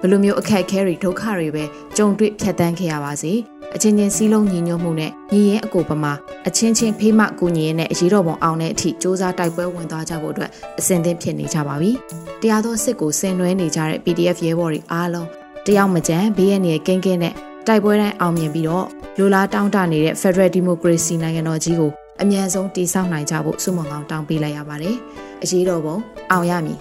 [0.01, 1.65] ဘယ်လိုမျိုးအခက်အခဲတွေဒုက္ခတွေပဲ
[1.97, 3.33] ကြုံတွေ့ဖြတ်တန်းခဲ့ရပါစေ
[3.77, 6.13] အချင်းချင်းစည်းလုံးညီညွတ်မှုနဲ့ညီရင်အကိုပမာ
[6.49, 11.91] အချင်းချင်းဖေးမကူညီရင်းနဲ့အရေးတော်ပုံအောင်တဲ့အထိစ조사တိုက်ပွဲဝင်သွားကြဖို့အတွက်အစဉ်သင့်ဖြစ်နေကြပါပြီ။
[12.41, 15.29] တရားသောစစ်ကိုဆင်နွှဲနေကြတဲ့ PDF ရဲဘော်တွေအားလုံး
[15.67, 17.35] တယောက်မကြမ်းဘေးရနေကင်းကင်းနဲ့
[17.67, 18.87] တိုက်ပွဲတိုင်းအောင်မြင်ပြီးတော့
[19.19, 21.91] လိုလားတောင်းတနေတဲ့ Federal Democracy နိုင်ငံတော်ကြီးကို
[22.23, 24.97] အမြန်ဆုံးတည်ဆောက်နိုင်ကြဖို့စုမုံကောင်တောင်းပေးလိုက်ရပါတယ်။
[25.43, 25.97] အရေးတော်ပုံ
[26.31, 26.79] အောင်ရမည်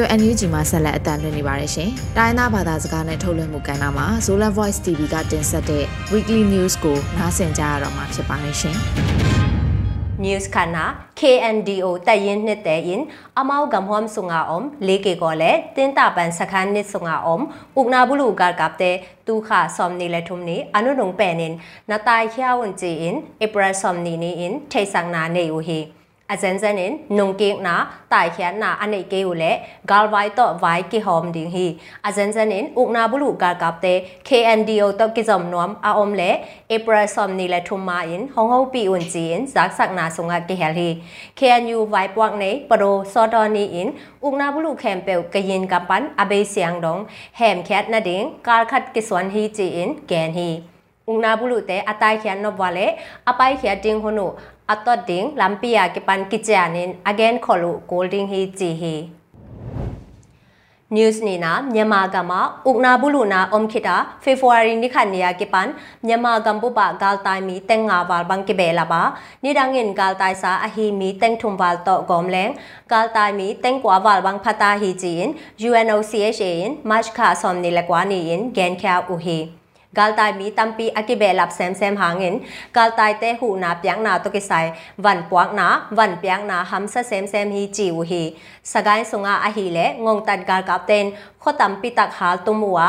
[0.00, 8.76] ရေဒီယို NUG မှာဆက်လက်အသံလွှင့်နေပါတယ်ရှင်။တိုင်းသားဘာသာစကားနဲ့ထုတ်လွှင့်မှုကဏ္ဍမှာ Zola Voice TV ကတင်ဆက်တဲ့ Weekly News ကိုနားဆင်ကြရတော့မှာဖြစ်ပါတယ်ရှင်။
[10.24, 10.84] News Kana
[11.20, 13.02] KNDO တက်ရင်နှစ်တဲ့ရင်
[13.38, 17.38] အမောက်ကမ်ဟွမ်ဆုငါအုံလေကေကိုလေတင်တာပန်စခန်းနစ်ဆုငါအုံ
[17.78, 21.54] ဥကနာဘူးလူကာကပ်တဲ့တူခါဆ ோம் နီလေထုံနီအနုနုံပဲနင်
[21.90, 25.80] နတိုင်ချာဝန်ချီင်ဧပြီဆ ோம் နီနီင်ထေဆန်နာနေယူဟီ
[26.32, 27.76] အဇန်ဇန်နင်နုံကိကနာ
[28.12, 29.52] တိုင်ခ n နာအနေကေယူလေ
[29.90, 31.66] ဂါလ်ဝိုင်တော့ဝိုင်ကီဟ ோம் ဒင်းဟီ
[32.06, 36.30] အဇန်ဇန်နင်ဥကနာဘလူကာကပ်တဲ့ KNDO တော့ကိဇုံနွမ်အာအုံးလေ
[36.74, 40.88] ဧပရာစုံနီလေထုမာအင်ဟောင်ဟောပီဝန်ဂျီအင်ဇက်ဆက်နာဆုံငါကေဟလီ
[41.38, 43.88] KNU ဝိုင်ပွားနေပရိုစောဒနီအင်
[44.26, 46.96] ဥကနာဘလူခဲမ်ပေကယင်ကပန်အဘေးစီယန်ဒုံ
[47.38, 50.50] ဟမ်ခက်နာဒင်းကာခတ်ကိစွမ်ဟီဂျီအင်ဂန်ဟီ
[51.10, 52.86] ungna bulu te atai khian no wale
[53.30, 54.26] apai khia ting hono
[54.72, 58.96] ato ding lampia ke pan kichanin again kholu golding hi chi hi
[60.94, 65.46] news ni na myanmar ga ma ukna bulu na omkhita february ni khan ya ke
[65.52, 65.74] pan
[66.06, 69.02] myanmar gam bu ba gal tai mi teng nga wal bang ke bela ba
[69.42, 72.52] ni dang in gal tai sa a hi mi teng thum wal to gom leng
[72.92, 75.30] gal tai mi teng kwa wal bang phata hi chi in
[75.68, 79.40] unocha in march kha som ni la kwa ni in gen kha u hi
[79.98, 82.34] กาลตายมีตัมปีอกิเบลับแซมแซมหาเงิน
[82.76, 84.52] กาลตายเตหูนาเปียงนาตุกิไซ
[85.04, 88.22] วันปวกนาวันเปียงนาหัมซะแซมแซมฮีจิวฮี
[88.72, 91.06] สกายสุงอาอหิเลงงตันกาลกับเตน
[91.42, 92.80] ขตัมปีตักหาตุมัว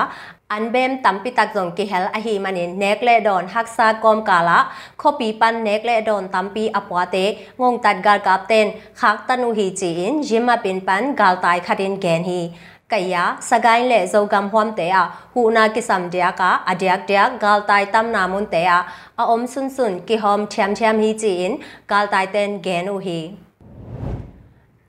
[0.52, 4.60] อันเบมตัมปีตักจงกิเฮลอหิมันินเนกเลดอนฮักซากอมกาละ
[5.02, 7.18] ขปีปันเนกเลดอนตัมปีอปวาเต
[7.62, 8.68] งงตัดกาลกับเตน
[9.02, 12.42] คักตันุฮีจีนยิมมาปินปันกาลตายคดินแกนฮี
[12.92, 13.16] ကယ
[13.50, 14.98] စကိုင်းလေဇောကမ်ဟွမ်တေအ
[15.34, 18.74] ဟူနာကိစမ်ဒီယာကအဒီယက်ဒီယက်ဂါလ်တိုင်တမ်နာမွန်တေအ
[19.20, 21.56] အအုံဆွန်းဆွန်းကိဟ ோம் ချမ်ချမ်ဟီချီအင်
[21.92, 23.22] ဂါလ်တိုင်တန်ဂဲနူဟီ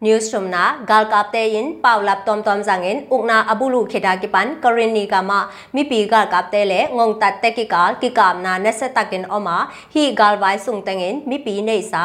[0.02, 4.56] newsroom na gal kap te in paulap tom tom zangin ukna abulu kheda ki pan
[4.62, 5.38] karini kama
[5.74, 8.72] mi pi gal kap te le ngong tat te ki kal ki kam na na
[8.78, 9.56] se takin oma
[9.94, 12.02] hi gal vai sung tengin mi pi nei sa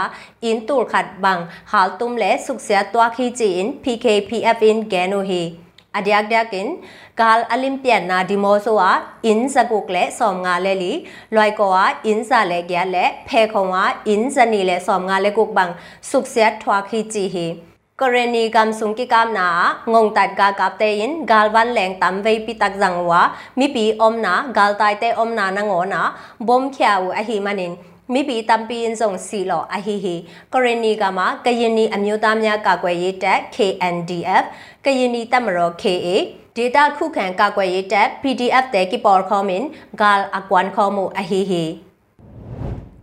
[0.50, 4.78] in tur khat bang hal tum le suk sia twa khi chi in pkpf in
[4.92, 5.67] genu hi
[5.99, 6.69] adiak diakin
[7.21, 8.93] gal olympian na dimoso a
[9.31, 10.93] in zakuk le som nga le li
[11.35, 15.03] loi ko a in za le gya le phe khong a in zani le som
[15.09, 15.73] nga le kuk bang
[16.11, 17.49] suk sia thwa khi chi hi
[18.03, 19.49] กรณีกำสุงกิกามนา
[19.95, 23.23] งงตัดกากับเตยินกาลวันแหลงตำเวปิตักจังวะ
[23.59, 26.03] มีปีอมนากาลตายเตอมนานางอนา
[26.49, 27.73] บอมเขียวอหิมันิน
[28.14, 30.16] မိဘတံပင်းစုံစီလောအဟီဟီ
[30.54, 34.44] ကရနီကမှာကရင်နီအမျိုးသားများကာကွယ်ရေးတပ် KNDF
[34.86, 36.08] ကရင်နီတပ်မတော် KA
[36.56, 39.64] ဒေတာခုခံကာကွယ်ရေးတပ် PDF တဲ့ကိပေါ်ခေါမင်
[40.02, 41.64] ဂါလ်အကွမ်ခေါမှုအဟီဟီ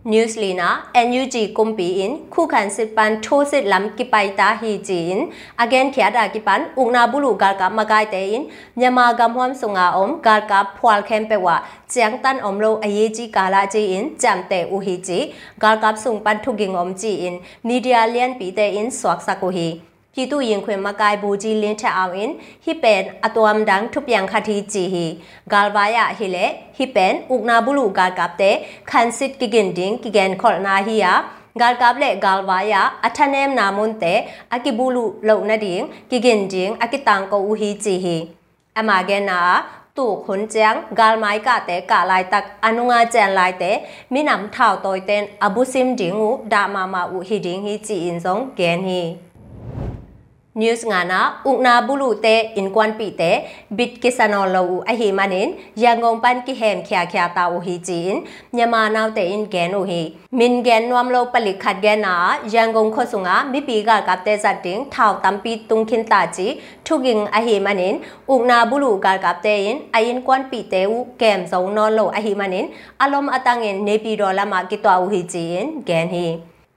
[0.05, 4.77] newslina NUG kumpi in khu khan sit pan tho sit lam ki pai ta hi
[4.87, 9.33] jin again khya da ki pan ungna bulu gar ka magai te in myama gam
[9.33, 11.55] hwam sunga om gar ka phwal khem pe wa
[11.89, 15.75] chiang tan om lo aye ji kala ji in jam te u hi ji gar
[15.81, 19.33] kap sung pan thu ging om ji in media lian pi te in swak sa
[19.41, 19.67] ko hi
[20.14, 22.32] ပြည်သူရင်ခွင်မကိုင်ဘူကြီးလင်းထက်အောင်င်
[22.64, 25.06] ဟိပန်အတဝမ်ဒန်းထုပြန်ခတိချီဟီ
[25.52, 26.46] ဂါလ်ဘာယာဟီလေ
[26.76, 28.56] ဟိပန်ဥကနာဘူးလူကာကပ်တဲ့
[28.90, 31.12] ခန်စစ်ကိဂင်ဒင်းကိဂန်ခေါ်နာဟီယာ
[31.60, 34.12] gal kable gal waya athanem namun te
[34.54, 38.16] akibulu lo na ding kigin ding akitang ko uhi chi hi
[38.80, 39.38] amage na
[39.98, 43.70] ตู่ขนเจียงกาลไม้กาแต่กาลายตักอนุงาแจนลายแต่
[44.12, 49.02] มีนำเท่าตอยเต้นอบุซิมดิงูดามามาอุฮิดิงฮิจีอินซงเกนฮี
[50.55, 53.29] news ngana ungna bulu te in kwan pi te
[53.69, 57.59] bit kisano lo u a hi manin yangong pan ki hem khya khya ta u
[57.59, 61.75] hi chin nyama naw te in gen u hi min gen nwam lo palik khat
[61.81, 65.55] gen na yangong kho sunga mi pi ga kap te sat ting thau tam pi
[65.69, 66.47] tung khin ta chi
[66.85, 70.83] thuging a hi manin ungna bulu ga kap te in a in kwan pi te
[70.85, 72.65] u kem zong no lo a hi manin
[72.97, 76.27] alom atangin ne pi do la ma ki to u hi chin gen hi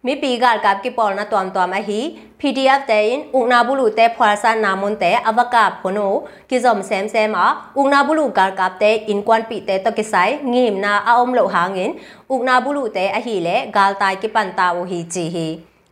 [0.06, 2.00] မိပီဂါကပ်ကိပေါ်နာတွမ်တွမ်အဟီ
[2.40, 6.14] PDF တဲ့င်ဥနာဘူးလူတဲ့ဖွာဆာနာမွန်တဲ့အဝကပ်ဖနို
[6.50, 7.46] ကိဇုံဆမ်ဆမ်အာ
[7.80, 11.90] ဥနာဘူးလူဂါကပ်တဲ့အင်ကွမ်ပီတဲ့တကိဆိုင်ငိမနာအုံလောဟာငင်
[12.34, 15.46] ဥနာဘူးလူတဲ့အဟီလေဂါလတိုင်ကိပန်တာဝဟီချီဟီ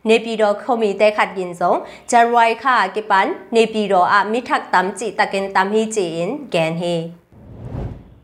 [0.09, 1.73] နေပြည်တော်ခုံမီတဲ့ခတ်ကင်စုံ
[2.11, 6.95] ဂျာရိုင်ခါကိပန်နေပြည်တော်အမိထက်တမ်ချီတကင်တမ်ဟီချီင်ဂန်ဟီ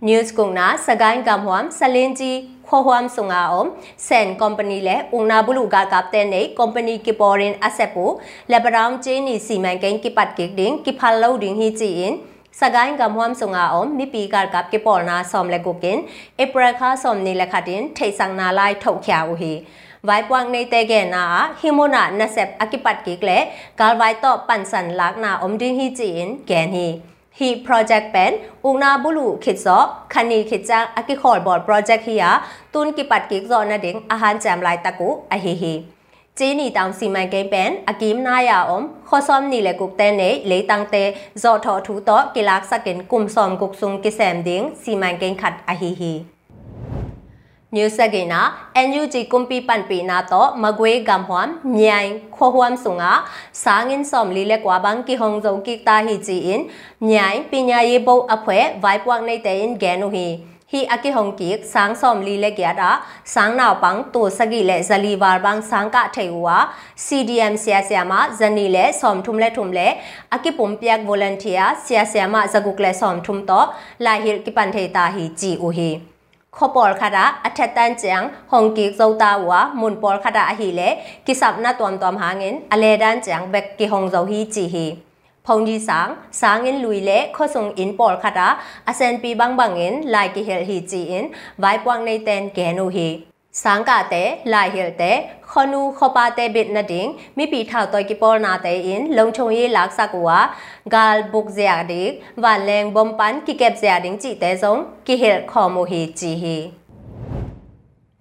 [0.08, 2.38] news ကုံနာစကိုင်းကမ်ဟွမ်ဆလင်းကြီး
[2.74, 3.72] ho huam sunga om
[4.10, 8.06] sen company le ungna bulu ga kapten nei company ki porin asset po
[8.52, 11.90] lebaram che ni siman kain ki pat kek ding ki phal lo ding hi chi
[12.06, 12.16] in
[12.60, 16.00] စကိုင်းကမွမ်ဆုံအောင်မိပီကကပ်ကေပေါ်နာဆ ோம் လေကိုကင်
[16.44, 19.54] ဧပရခါဆ ோம் နီလခတင်ထိတ်ဆောင်နာလိုက်ထုတ်ချာဦးဟီ
[20.08, 21.26] ဝိုင်ပွမ်နေတဲ့ကဲနာ
[21.60, 23.38] ဟီမိုနာနဆက်အကိပတ်ကိကလေ
[23.80, 26.88] ကာဝိုင်တော့ပန်ဆန်လากနာအုံဒင်းဟီချီင်ကဲနီ
[27.39, 28.33] hi project pen
[28.69, 29.79] ungna bulu khitso
[30.13, 32.31] khani khitchang akikhol bor project hiya
[32.73, 35.75] tun ki pat ki zo na ding ahan cham lai taku a hi hi
[36.39, 40.97] จีนีตามซีมันเกมเป็นอากิมนายาอมข้อซ้อมนี่แหละกุกเตนเนเลยตังเต
[41.43, 46.13] จอทอทูโตกิลักสักเกนกุมซ้อมกุกซุงกิแซมดิงซีมันเกมขัดอาฮีฮี
[47.74, 54.58] New Sagina NUG kumpi panpi na to magwe gamhwam nyai khohwam sunga sangin som lile
[54.64, 56.70] kwa bang ki hong zo ki ta hi ji in
[57.02, 60.28] nyai pinya ye bo aphwe vai puak nei te in genu hi
[60.74, 62.92] hi aki hong ki sang som li le kya da
[63.26, 66.58] sang naw pang to sagi le zali war bang sang ka thai wa
[67.08, 69.90] CDM sia sia ma zani le som thum le thum le
[70.30, 73.62] aki pum piak volunteer sia sia ma zaguk le som thum to
[74.00, 75.92] la hir ki pan thei ta hi ji u hi
[76.58, 80.90] ခပေါ်ခရာအထက်တန်ချန်ဟွန်ကိဇောတာဝါမွန်ပေါ်ခရာအဟီလေ
[81.26, 84.86] ကိစပ်နာတွမ်တွမ်ဟာငင်အလေဒန်ချန်ဘက်ကိဟွန်ဇောဟီချီဟီ
[85.46, 88.48] ဖုန်ဒီဆောင်စာငင်လူလေခောဆုံအင်ပေါ်ခရာ
[88.90, 91.26] အစန်ပီဘန်ဘန်ငင်လိုက်ကိဟဲလ်ဟီချီအင်
[91.64, 93.08] ဝိုင်ပွမ်နေတန်ကဲနိုဟီ
[93.54, 99.54] sangkate lahilte khonu khopate bit nading mi pi thau toy ki porna te in longchong
[99.56, 100.38] ye lak sakwa
[100.90, 104.86] gal buk zia dik wa leng bom pan ki kep zia ding chi te zong
[105.06, 106.58] ki hel khomu hi chi hi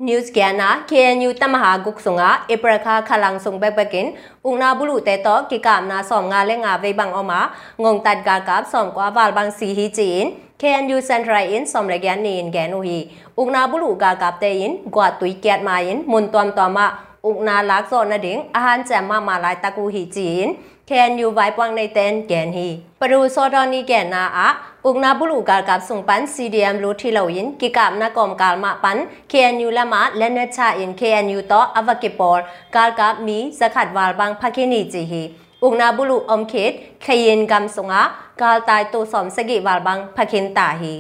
[0.03, 5.47] news gyana KNU tamaha guk sunga eprakha khalang sung bek bekin ungna bulu te to
[5.51, 8.91] ki kam na som nga le nga ve bang oma ngong tat ga kap som
[8.91, 12.99] kwa wal bang si hi chin KNU Central in som le gyan nin ganu hi
[13.39, 16.87] ungna bulu ga kap te in gwa tui kyat ma in mun tom tom ma
[17.23, 20.59] ungna lak zo na ding ahan cham ma ma lai taku hi chin
[20.92, 22.68] KNU ไว้ปวงในเต้นแกนฮี
[23.00, 24.48] ปรูโซดอนีแกนนาอะ
[24.86, 28.98] อุกนาบุลูกากับสุงปัน CDM รูที่เหลายินกิกับนากอมกาลมาปัน
[29.32, 32.40] KNU ละมาและเนชาอิน KNU ต่ออวกิปอล
[32.76, 35.24] กาลกับมีสขัดวาลบังพักินีจีฮี
[35.64, 36.72] อุกนาบุลูอมคิด
[37.06, 38.02] ขยินกำสุงะ
[38.42, 40.94] กาลตายตัวสอมสกิวาลบังพักินตาฮี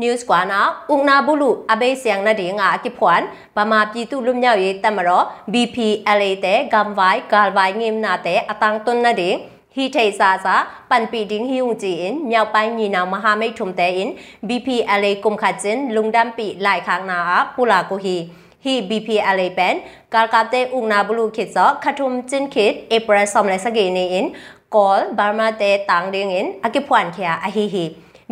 [0.00, 3.20] news กว่านะอุกนาบุลุอเบเสียงนาดีงากิพวน
[3.56, 5.20] ปมาปีตุลุมยาวเยตมรอ
[5.52, 7.00] BPLA เตกัมไว
[7.32, 9.30] กาลไวงิมนาเตอตังตุนนาดี
[9.74, 10.54] ဟီထေစာစာ
[10.90, 14.10] ပန်ပီဒင်းဟီယုံဂျီအင်မြောက်ပိုင်းညီနောင်မဟာမိတ်ထုံတဲ့အင်
[14.48, 17.18] BPLA ကုမ်ခတ်ဂျင်လုံဒမ်ပီလိုက်ခางနာ
[17.54, 18.16] ပူလာကိုဟီ
[18.62, 19.74] ဟီ BPLA ပန်
[20.14, 24.26] ကာကတဲ့ဥနာဘလူခိစောခထုံဂျင်ခိတ်ဧပရဆ ோம் လက်စဂေနေအင်
[24.74, 27.84] call barma te tang ding in akiphuan khia a hi hi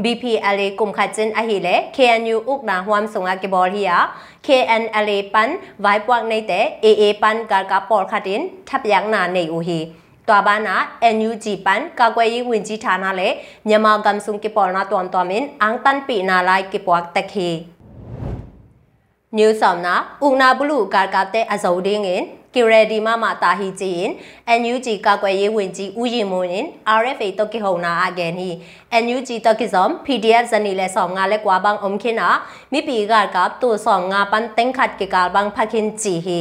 [0.04, 3.92] BPLA กุมขัดจินอหิเล KNU อุกนาหวมสงอากิบอลฮีย
[4.46, 5.48] KNLA ปัน
[5.80, 9.78] ไว้ปวกในแต่ AA ปันกากาปอลขัดินทับยักนาในอูฮี
[10.28, 10.76] ตัวบ้านา
[11.16, 13.22] NUG ปันกากวยวินจีฐานาเล
[13.70, 17.34] ญมากำสุงกิปอลนาตวมตัวมินอังตันปีนาลายกิปวกตะเค
[19.38, 19.94] นิวสอมนา
[22.55, 24.09] ကီရဒီမမတာဟီကျင်း
[24.59, 26.65] NUG ကာကွယ်ရေးဝန်ကြီးဦးရင်မွန်း
[27.01, 28.49] RFA တော့ကိဟုံနာအကဲနီ
[29.03, 32.27] NUG တော့ကိစုံ PDF ဇနီလဲဆောင်ငါလဲကွာဘန်းအုံခိနာ
[32.71, 36.39] မိပီကကပ်တူဆောင်ငါပန်တင်ခတ်ကေကာဘန်းဖခင်ချီဟီ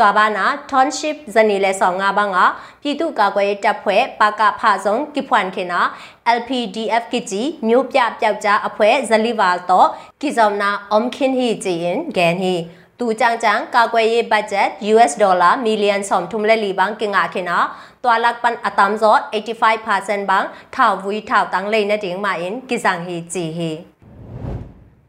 [0.00, 2.38] တော်ဘာနာ township ဇနီလဲဆောင်ငါဘန်းက
[2.82, 5.80] ပြည်သူ့ကာကွယ်ရေးတပ်ဖွဲ့ပါကဖဆောင်ကိဖွန်ခေနာ
[6.38, 9.88] LPDF ကကြီးမြို့ပြပျောက်ကြားအဖွဲ့ဇလီဝါတော့
[10.22, 12.54] ကိစုံနာအုံခင်ဟီကျင်းဂန်ဟီ
[12.99, 17.59] ตูจังจังกากวยบัจเจ็ต US ดอลลาร์มิลเลียนสอมทุมเลลีบังกิงาคินะ
[18.03, 19.13] ตัวลักปันอตามซอ
[19.71, 20.43] 85%บัง
[20.75, 23.71] ท่าววุยท่าวตังเลยนะดิงมาอินกิจังฮีจีฮี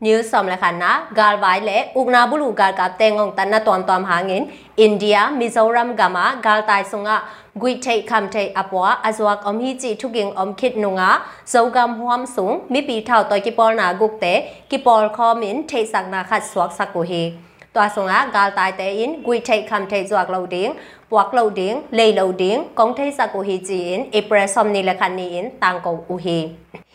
[0.07, 4.43] นิวสอมเลยค่ะนะกาลไวเลอุกนาบุลูกาลกับเตงงตันนะตอมตอมหางิน
[4.81, 7.17] อินเดียมิโซรัมกามากาลตายสุงะ
[7.63, 11.11] กุยเทคำเทอปัวอสวกอมฮิจิทุกิงอมคิดนุงะ
[11.51, 14.27] โซกามหวมสูงมิปีเท่าตัวกิปอลนากุกเต
[14.71, 14.95] กิปอ
[17.77, 20.69] ลคอมินเทสักนาคัดสวกสักกุเฮตัวสงะกาลตายเตอินกุยเทคำเทจวกเราดิง
[21.11, 26.39] ปวกเราดิงเลยเราดิงกองเทสักุฮีจีอินเอเปรซอมนิลคันนีอินตังกอูฮี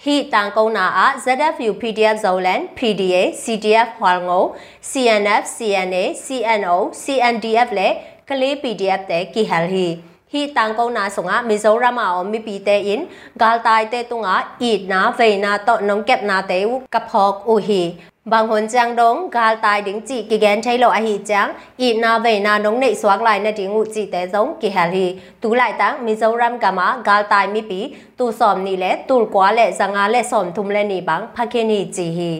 [0.04, 4.44] ฮีตังกนาอา ZFU PDF Zolan PDA CDF ဟွာငို
[4.90, 7.88] CNF CNA CNO CNDF လေ
[8.30, 9.88] ကလေး PDF တဲ့ကီဟယ်ဟီ
[10.32, 13.02] ဟီတန်ကုန်းနာဆုံကမီဇိုရမအောင်မီပီတဲ့ in
[13.42, 14.30] ဂါလတိုင်တဲ့တုံက
[14.64, 17.84] အီနာဗေနာတော့နုံကက်နာတဲ့ကဖောက်ဦးဟီ
[18.32, 21.48] บางคนจังดงกาลตายดิงจีกิแกนใช้โลอหิจัง
[21.82, 25.08] อีนาเวนาดงในสวกลายนาดิงอุจีแต่ซงกิฮาลี
[25.42, 27.80] ตูไลตังมิโซรัมกามากาลตายมิปี
[28.20, 32.32] ตูสอมนี่แหละตูกว่าและสังอาและสอมทุมและนี่บังพะเคนีจีฮี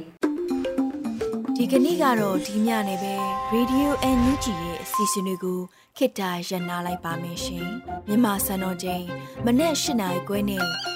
[1.56, 3.16] ဒီကနေ့ကတော့ဒီညနေပဲ
[3.54, 5.60] Radio NUG ရဲ့အစီအစဉ်လေးကို
[5.98, 7.68] ခေတ္တရနာလိုက်ပါမယ်ရှင်
[8.08, 9.04] မြန်မာစံတော်ချိန်
[9.46, 10.91] မနေ့၈နိုင်ခွဲနဲ့ည